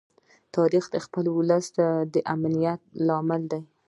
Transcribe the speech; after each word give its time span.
تاریخ 0.55 0.85
د 0.91 0.95
خپل 1.05 1.25
ولس 1.37 1.65
د 2.13 2.15
امنیت 2.33 2.81
لامل 3.07 3.41
دی. 3.51 3.61